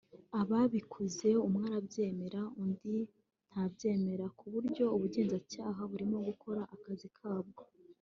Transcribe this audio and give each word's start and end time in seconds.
ababikoze 0.41 1.29
umwe 1.45 1.63
arabyemera 1.69 2.41
undi 2.61 2.99
ntabyemera 3.49 4.25
ku 4.37 4.45
buryo 4.53 4.85
ubugenzacyaha 4.95 5.79
burimo 5.91 6.17
gukora 6.27 6.61
akazi 6.75 7.09
kabwo 7.19 7.61